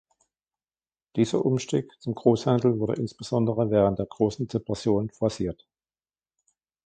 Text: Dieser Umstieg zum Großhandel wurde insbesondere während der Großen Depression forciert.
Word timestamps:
Dieser 1.15 1.45
Umstieg 1.45 1.91
zum 1.99 2.15
Großhandel 2.15 2.79
wurde 2.79 2.99
insbesondere 2.99 3.69
während 3.69 3.99
der 3.99 4.07
Großen 4.07 4.47
Depression 4.47 5.11
forciert. 5.11 5.67